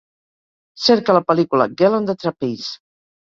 [0.85, 2.75] Cerca la pel·lícula "Girl on the Trapeze"